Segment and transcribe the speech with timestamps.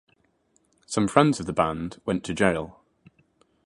[0.87, 2.79] Some friends of the band went to jail.